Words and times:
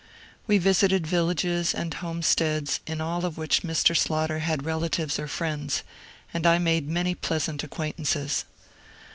We 0.47 0.57
visited 0.57 1.05
villages 1.05 1.75
and 1.75 1.93
homesteads 1.93 2.79
in 2.87 3.01
all 3.01 3.23
of 3.23 3.37
which 3.37 3.61
Mr. 3.61 3.95
Slaughter 3.95 4.39
had 4.39 4.65
relatives 4.65 5.19
or 5.19 5.27
friends, 5.27 5.83
and 6.33 6.47
I 6.47 6.57
made 6.57 6.87
many 6.89 7.13
pleasant 7.13 7.63
acquaintances. 7.63 8.45